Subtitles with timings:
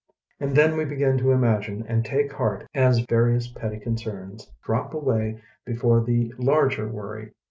[0.39, 5.39] And then we begin to imagine and take heart as various petty concerns drop away
[5.63, 7.33] before the larger worry.